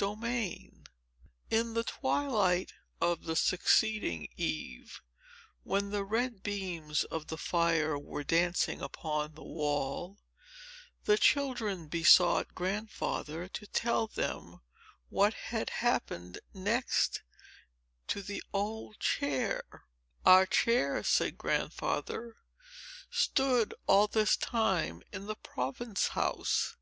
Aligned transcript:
Chapter 0.00 0.26
X 0.26 0.58
In 1.52 1.74
the 1.74 1.84
twilight 1.84 2.72
of 3.00 3.22
the 3.26 3.36
succeeding 3.36 4.26
eve, 4.36 5.02
when 5.62 5.90
the 5.90 6.02
red 6.02 6.42
beams 6.42 7.04
of 7.04 7.28
the 7.28 7.36
fire 7.38 7.96
were 7.96 8.24
dancing 8.24 8.82
upon 8.82 9.34
the 9.34 9.44
wall, 9.44 10.18
the 11.04 11.16
children 11.16 11.86
besought 11.86 12.56
Grandfather 12.56 13.46
to 13.50 13.68
tell 13.68 14.08
them 14.08 14.62
what 15.10 15.34
had 15.34 15.70
next 15.78 15.78
happened 15.78 16.40
to 18.08 18.22
the 18.22 18.42
old 18.52 18.98
chair. 18.98 19.62
"Our 20.26 20.44
chair," 20.44 21.04
said 21.04 21.38
Grandfather, 21.38 22.34
"stood 23.12 23.74
all 23.86 24.08
this 24.08 24.36
time 24.36 25.04
in 25.12 25.26
the 25.26 25.36
Province 25.36 26.08
House. 26.18 26.74